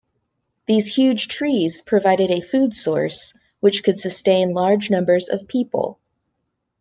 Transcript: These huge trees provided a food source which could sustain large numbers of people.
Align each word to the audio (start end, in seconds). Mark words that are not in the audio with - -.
These 0.65 0.87
huge 0.95 1.27
trees 1.27 1.83
provided 1.83 2.31
a 2.31 2.41
food 2.41 2.73
source 2.73 3.35
which 3.59 3.83
could 3.83 3.99
sustain 3.99 4.51
large 4.55 4.89
numbers 4.89 5.29
of 5.29 5.47
people. 5.47 5.99